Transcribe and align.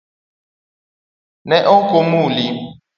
Ne 1.47 1.57
oko 1.77 1.97
muli? 2.11 2.47